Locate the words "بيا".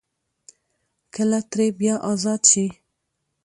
1.79-1.95